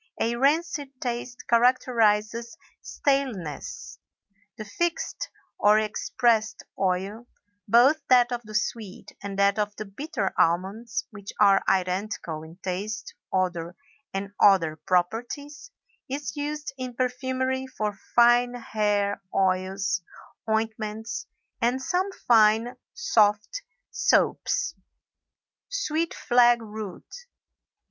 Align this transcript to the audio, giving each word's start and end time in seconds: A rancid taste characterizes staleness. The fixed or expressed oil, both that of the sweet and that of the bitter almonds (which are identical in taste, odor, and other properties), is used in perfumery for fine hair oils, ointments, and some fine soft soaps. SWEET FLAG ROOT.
A 0.19 0.35
rancid 0.35 0.99
taste 0.99 1.47
characterizes 1.47 2.57
staleness. 2.81 3.99
The 4.57 4.65
fixed 4.65 5.29
or 5.59 5.77
expressed 5.77 6.63
oil, 6.79 7.27
both 7.67 8.01
that 8.07 8.31
of 8.31 8.41
the 8.43 8.55
sweet 8.55 9.11
and 9.21 9.37
that 9.37 9.59
of 9.59 9.75
the 9.75 9.85
bitter 9.85 10.33
almonds 10.39 11.05
(which 11.11 11.31
are 11.39 11.61
identical 11.69 12.41
in 12.41 12.55
taste, 12.63 13.13
odor, 13.31 13.75
and 14.11 14.33
other 14.39 14.75
properties), 14.75 15.69
is 16.09 16.35
used 16.35 16.73
in 16.79 16.95
perfumery 16.95 17.67
for 17.67 17.93
fine 18.15 18.55
hair 18.55 19.21
oils, 19.35 20.01
ointments, 20.49 21.27
and 21.61 21.79
some 21.79 22.11
fine 22.27 22.75
soft 22.95 23.61
soaps. 23.91 24.73
SWEET 25.69 26.15
FLAG 26.15 26.59
ROOT. 26.63 27.27